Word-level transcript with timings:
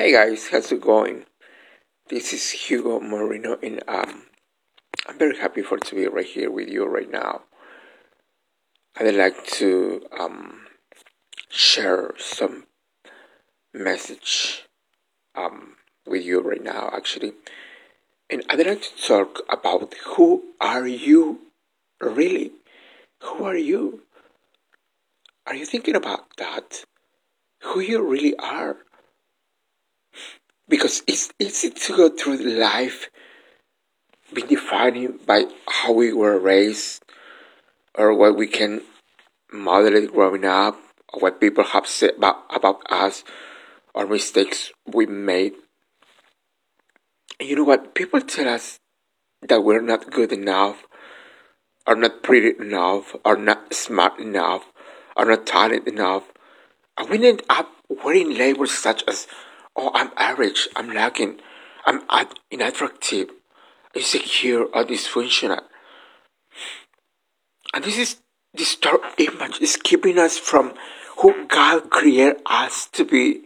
Hey 0.00 0.12
guys, 0.12 0.48
how's 0.48 0.72
it 0.72 0.80
going? 0.80 1.26
This 2.08 2.32
is 2.32 2.50
Hugo 2.52 3.00
Moreno, 3.00 3.58
and 3.62 3.82
um, 3.86 4.22
I'm 5.06 5.18
very 5.18 5.36
happy 5.36 5.60
for 5.60 5.76
to 5.76 5.94
be 5.94 6.06
right 6.06 6.24
here 6.24 6.50
with 6.50 6.70
you 6.70 6.86
right 6.86 7.10
now. 7.10 7.42
I'd 8.98 9.14
like 9.14 9.44
to 9.60 10.00
um, 10.18 10.62
share 11.50 12.14
some 12.16 12.64
message 13.74 14.64
um, 15.34 15.76
with 16.06 16.24
you 16.24 16.40
right 16.40 16.64
now, 16.64 16.88
actually, 16.94 17.34
and 18.30 18.42
I'd 18.48 18.66
like 18.66 18.80
to 18.80 19.06
talk 19.06 19.42
about 19.50 19.92
who 20.16 20.44
are 20.62 20.86
you 20.86 21.40
really? 22.00 22.52
Who 23.22 23.44
are 23.44 23.54
you? 23.54 24.04
Are 25.46 25.54
you 25.54 25.66
thinking 25.66 25.94
about 25.94 26.38
that? 26.38 26.86
Who 27.64 27.80
you 27.80 28.00
really 28.02 28.34
are? 28.38 28.78
Because 30.70 31.02
it's 31.06 31.32
easy 31.38 31.70
to 31.70 31.96
go 31.96 32.08
through 32.08 32.38
life 32.38 33.10
being 34.32 34.46
defined 34.46 35.26
by 35.26 35.44
how 35.68 35.92
we 35.92 36.12
were 36.12 36.38
raised 36.38 37.02
or 37.98 38.14
what 38.14 38.36
we 38.36 38.46
can 38.46 38.80
model 39.52 40.06
growing 40.06 40.44
up 40.44 40.78
or 41.12 41.20
what 41.20 41.40
people 41.40 41.64
have 41.64 41.88
said 41.88 42.14
about, 42.16 42.44
about 42.54 42.80
us 42.88 43.24
or 43.94 44.06
mistakes 44.06 44.70
we 44.86 45.06
made. 45.06 45.54
You 47.40 47.56
know 47.56 47.64
what? 47.64 47.94
People 47.96 48.20
tell 48.20 48.48
us 48.48 48.78
that 49.42 49.64
we're 49.64 49.82
not 49.82 50.10
good 50.12 50.30
enough, 50.30 50.84
or 51.86 51.96
not 51.96 52.22
pretty 52.22 52.52
enough, 52.62 53.16
or 53.24 53.36
not 53.36 53.74
smart 53.74 54.20
enough, 54.20 54.66
or 55.16 55.24
not 55.24 55.46
talented 55.46 55.88
enough. 55.88 56.30
And 56.96 57.08
we 57.08 57.26
end 57.26 57.42
up 57.48 57.68
wearing 57.88 58.36
labels 58.36 58.76
such 58.76 59.02
as 59.08 59.26
Oh, 59.76 59.90
I'm 59.94 60.10
average, 60.16 60.68
I'm 60.76 60.92
lacking, 60.92 61.40
I'm 61.86 62.02
inattractive, 62.50 63.30
insecure, 63.94 64.64
or 64.64 64.84
dysfunctional. 64.84 65.62
And 67.72 67.84
this 67.84 67.98
is 67.98 68.16
this 68.52 68.74
dark 68.76 69.02
image 69.18 69.60
is 69.60 69.76
keeping 69.76 70.18
us 70.18 70.36
from 70.36 70.74
who 71.18 71.46
God 71.46 71.88
created 71.90 72.42
us 72.46 72.88
to 72.92 73.04
be. 73.04 73.42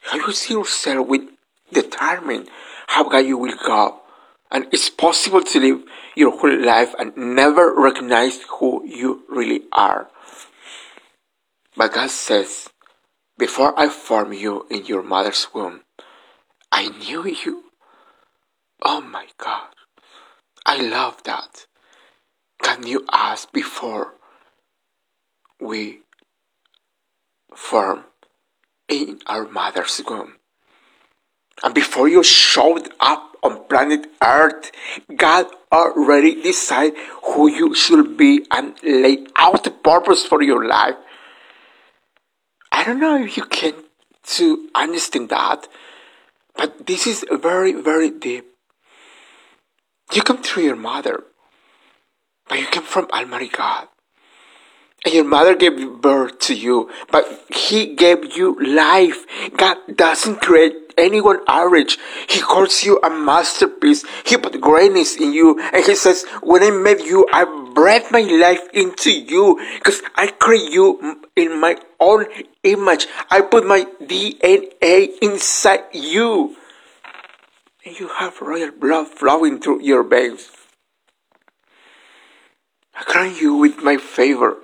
How 0.00 0.16
you 0.16 0.32
see 0.32 0.54
yourself 0.54 1.06
with 1.06 1.28
determine 1.72 2.46
how 2.86 3.04
God 3.04 3.26
you 3.26 3.36
will 3.36 3.56
go. 3.66 4.00
And 4.50 4.66
it's 4.72 4.88
possible 4.88 5.42
to 5.42 5.60
live 5.60 5.82
your 6.16 6.30
whole 6.38 6.64
life 6.64 6.94
and 6.98 7.14
never 7.16 7.74
recognize 7.76 8.40
who 8.48 8.82
you 8.86 9.22
really 9.28 9.64
are. 9.72 10.08
But 11.76 11.92
God 11.92 12.08
says, 12.08 12.70
before 13.38 13.78
I 13.78 13.88
formed 13.88 14.34
you 14.34 14.66
in 14.68 14.86
your 14.86 15.02
mother's 15.02 15.46
womb, 15.54 15.82
I 16.72 16.88
knew 16.88 17.24
you. 17.26 17.64
Oh 18.82 19.00
my 19.00 19.26
God. 19.38 19.68
I 20.66 20.80
love 20.82 21.22
that. 21.24 21.66
God 22.62 22.84
knew 22.84 23.04
us 23.08 23.46
before 23.46 24.14
we 25.60 26.00
formed 27.54 28.04
in 28.88 29.20
our 29.26 29.46
mother's 29.46 30.02
womb. 30.08 30.34
And 31.62 31.74
before 31.74 32.08
you 32.08 32.22
showed 32.22 32.90
up 33.00 33.36
on 33.42 33.64
planet 33.68 34.06
Earth, 34.22 34.70
God 35.16 35.46
already 35.72 36.42
decided 36.42 36.98
who 37.22 37.48
you 37.48 37.74
should 37.74 38.16
be 38.16 38.46
and 38.50 38.74
laid 38.82 39.30
out 39.36 39.64
the 39.64 39.70
purpose 39.70 40.24
for 40.24 40.42
your 40.42 40.66
life. 40.66 40.96
Don't 42.88 43.00
know 43.00 43.22
if 43.22 43.36
you 43.36 43.44
can 43.44 43.74
to 44.38 44.70
understand 44.74 45.28
that, 45.28 45.68
but 46.56 46.86
this 46.86 47.06
is 47.06 47.22
very, 47.30 47.72
very 47.74 48.08
deep. 48.08 48.46
You 50.10 50.22
come 50.22 50.42
through 50.42 50.62
your 50.62 50.74
mother, 50.74 51.24
but 52.48 52.58
you 52.58 52.64
come 52.64 52.84
from 52.84 53.10
Almighty 53.12 53.48
God. 53.48 53.88
And 55.04 55.12
your 55.12 55.24
mother 55.24 55.54
gave 55.54 56.00
birth 56.00 56.38
to 56.48 56.54
you, 56.54 56.90
but 57.12 57.26
He 57.54 57.94
gave 57.94 58.34
you 58.34 58.58
life. 58.58 59.26
God 59.54 59.76
doesn't 59.94 60.40
create 60.40 60.94
anyone 60.96 61.40
average. 61.46 61.98
He 62.26 62.40
calls 62.40 62.84
you 62.84 62.98
a 63.04 63.10
masterpiece. 63.10 64.02
He 64.24 64.38
put 64.38 64.58
greatness 64.62 65.14
in 65.14 65.34
you. 65.34 65.60
And 65.60 65.84
He 65.84 65.94
says, 65.94 66.24
When 66.42 66.62
I 66.62 66.70
made 66.70 67.00
you, 67.00 67.26
I 67.34 67.44
breathed 67.78 68.10
my 68.10 68.22
life 68.22 68.66
into 68.74 69.10
you 69.10 69.56
because 69.76 70.02
I 70.16 70.26
create 70.32 70.72
you 70.72 71.22
in 71.36 71.60
my 71.60 71.76
own 72.00 72.26
image. 72.64 73.06
I 73.30 73.40
put 73.42 73.64
my 73.64 73.86
DNA 74.02 75.10
inside 75.22 75.84
you. 75.92 76.56
And 77.84 77.98
you 78.00 78.08
have 78.08 78.40
royal 78.40 78.72
blood 78.72 79.06
flowing 79.06 79.60
through 79.60 79.82
your 79.82 80.02
veins. 80.02 80.50
I 82.96 83.04
crown 83.04 83.36
you 83.36 83.54
with 83.54 83.78
my 83.78 83.96
favor. 83.96 84.56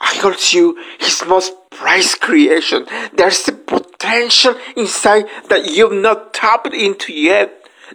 I 0.00 0.16
call 0.18 0.34
you 0.52 0.78
his 0.98 1.22
most 1.26 1.52
prized 1.70 2.18
creation. 2.20 2.86
There's 3.12 3.46
a 3.48 3.52
potential 3.52 4.54
inside 4.74 5.26
that 5.50 5.70
you've 5.70 5.92
not 5.92 6.32
tapped 6.32 6.72
into 6.72 7.12
yet. 7.12 7.52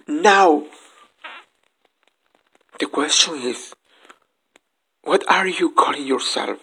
Now, 0.07 0.63
the 2.79 2.85
question 2.85 3.41
is, 3.41 3.73
what 5.07 5.23
are 5.31 5.47
you 5.47 5.71
calling 5.71 6.05
yourself? 6.05 6.59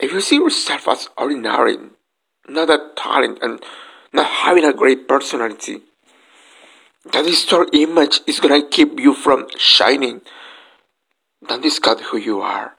If 0.00 0.10
you 0.10 0.20
see 0.20 0.36
yourself 0.36 0.88
as 0.88 1.08
ordinary, 1.16 1.76
not 2.48 2.68
a 2.68 2.90
talent, 2.96 3.38
and 3.42 3.62
not 4.12 4.26
having 4.26 4.64
a 4.64 4.72
great 4.72 5.06
personality, 5.06 5.82
that 7.12 7.24
distorted 7.24 7.76
image 7.76 8.20
is 8.26 8.40
gonna 8.40 8.66
keep 8.66 8.98
you 8.98 9.14
from 9.14 9.46
shining. 9.56 10.20
Don't 11.46 11.62
discard 11.62 12.00
who 12.00 12.16
you 12.18 12.40
are. 12.40 12.74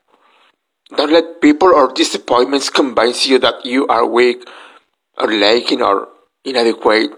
Don't 0.98 1.14
let 1.14 1.40
people 1.40 1.70
or 1.74 1.94
disappointments 1.94 2.70
convince 2.70 3.26
you 3.26 3.40
that 3.40 3.66
you 3.66 3.88
are 3.88 4.06
weak 4.06 4.46
or 5.18 5.32
lacking 5.32 5.82
or 5.82 6.10
inadequate. 6.44 7.12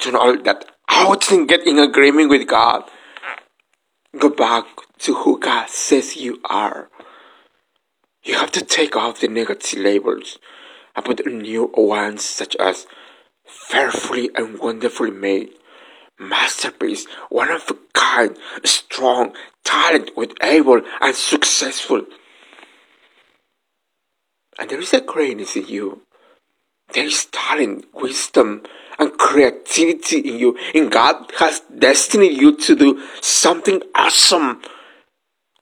To 0.00 0.12
know 0.12 0.36
that 0.42 0.66
out 0.88 1.30
and 1.32 1.48
get 1.48 1.66
in 1.66 1.78
agreement 1.78 2.30
with 2.30 2.46
God. 2.46 2.84
Go 4.18 4.28
back 4.28 4.66
to 5.00 5.14
who 5.14 5.38
God 5.38 5.68
says 5.68 6.16
you 6.16 6.40
are. 6.44 6.88
You 8.22 8.34
have 8.34 8.52
to 8.52 8.64
take 8.64 8.96
off 8.96 9.20
the 9.20 9.28
negative 9.28 9.78
labels 9.78 10.38
and 10.94 11.04
put 11.04 11.24
new 11.26 11.70
ones 11.76 12.24
such 12.24 12.56
as 12.56 12.86
fearfully 13.44 14.30
and 14.34 14.58
wonderfully 14.58 15.10
made, 15.10 15.50
masterpiece, 16.18 17.06
one 17.28 17.50
of 17.50 17.70
a 17.70 17.76
kind, 17.92 18.36
strong, 18.64 19.34
talented, 19.64 20.36
able 20.42 20.82
and 21.00 21.14
successful. 21.14 22.02
And 24.58 24.70
there 24.70 24.80
is 24.80 24.94
a 24.94 25.00
greatness 25.00 25.56
in 25.56 25.66
you. 25.66 26.02
There 26.94 27.04
is 27.04 27.26
talent, 27.26 27.86
wisdom, 27.92 28.62
and 28.98 29.12
creativity 29.18 30.20
in 30.20 30.38
you. 30.38 30.58
And 30.74 30.90
God 30.90 31.30
has 31.38 31.60
destined 31.76 32.32
you 32.32 32.56
to 32.56 32.74
do 32.74 33.06
something 33.20 33.82
awesome. 33.94 34.62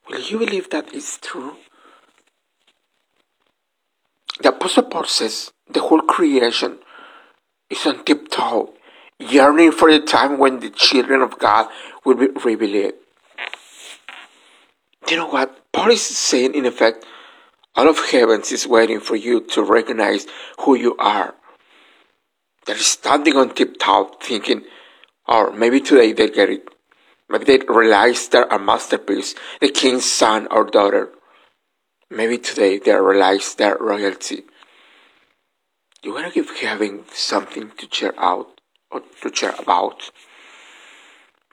Will 0.09 0.20
you 0.20 0.38
believe 0.38 0.70
that 0.70 0.92
is 0.92 1.19
true? 1.22 1.56
The 4.42 4.50
Apostle 4.50 4.84
Paul 4.84 5.04
says 5.04 5.53
the 5.70 5.81
whole 5.81 6.03
creation 6.03 6.78
is 7.70 7.87
on 7.87 8.04
tiptoe, 8.04 8.75
yearning 9.19 9.72
for 9.72 9.91
the 9.91 10.00
time 10.00 10.38
when 10.38 10.60
the 10.60 10.70
children 10.70 11.22
of 11.22 11.38
God 11.38 11.69
will 12.04 12.16
be 12.16 12.28
revealed. 12.44 12.94
You 15.09 15.16
know 15.16 15.28
what? 15.28 15.72
Paul 15.72 15.91
is 15.91 16.03
saying, 16.03 16.54
in 16.54 16.66
effect, 16.66 17.04
all 17.75 17.88
of 17.88 17.98
heavens 18.10 18.53
is 18.53 18.66
waiting 18.66 19.00
for 19.00 19.16
you 19.16 19.41
to 19.48 19.62
recognize 19.62 20.26
who 20.61 20.75
you 20.75 20.96
are. 20.99 21.34
They're 22.67 22.76
standing 22.78 23.37
on 23.37 23.55
tiptoe 23.55 24.11
thinking, 24.23 24.64
or 25.26 25.52
maybe 25.52 25.81
today 25.81 26.12
they 26.12 26.28
get 26.31 26.50
it. 26.50 26.69
Maybe 27.29 27.44
they 27.44 27.59
realize 27.67 28.29
they're 28.29 28.44
a 28.44 28.59
masterpiece, 28.59 29.35
the 29.61 29.69
king's 29.69 30.11
son 30.11 30.47
or 30.50 30.65
daughter. 30.65 31.11
Maybe 32.11 32.38
today 32.38 32.79
they 32.79 32.94
realize 32.94 33.55
their 33.55 33.76
royalty. 33.79 34.44
You 36.03 36.15
to 36.23 36.31
give 36.31 36.50
having 36.61 37.05
something 37.12 37.71
to 37.79 37.87
cheer 37.87 38.15
out 38.19 38.61
or 38.91 39.03
to 39.23 39.31
cheer 39.31 39.55
about. 39.59 40.11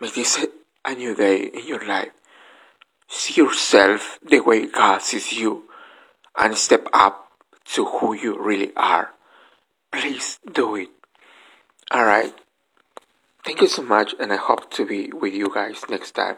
Make 0.02 0.14
this 0.14 0.46
a 0.84 0.94
new 0.94 1.16
day 1.16 1.44
in 1.44 1.66
your 1.68 1.86
life. 1.88 2.12
See 3.08 3.42
yourself 3.42 4.20
the 4.22 4.42
way 4.42 4.66
God 4.66 5.02
sees 5.02 5.32
you 5.32 5.70
and 6.38 6.58
step 6.58 6.88
up 6.92 7.32
to 7.76 7.86
who 7.86 8.14
you 8.14 8.38
really 8.42 8.72
are. 8.76 9.12
Please 9.92 10.40
do 10.52 10.76
it. 10.76 10.90
Alright. 11.94 12.34
Thank 13.52 13.64
you 13.64 13.68
so 13.68 13.82
much 13.82 14.16
and 14.18 14.32
I 14.32 14.38
hope 14.38 14.72
to 14.76 14.86
be 14.86 15.12
with 15.12 15.34
you 15.34 15.54
guys 15.54 15.84
next 15.90 16.12
time. 16.12 16.38